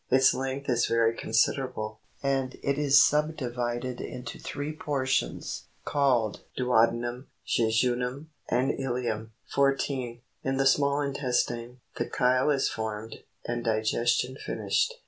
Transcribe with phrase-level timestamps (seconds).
[0.09, 7.27] Its length is very considerable, and it is sub divided into three portions, sailed: Duodenum,
[7.45, 9.33] Jejunum, and Ilium.
[9.53, 10.21] 14.
[10.43, 14.95] In the small intestine, the chyle is formed, and diges tion finished.